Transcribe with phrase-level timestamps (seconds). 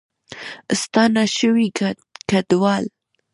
[0.81, 1.67] ستانه شوي
[2.29, 2.85] کډوال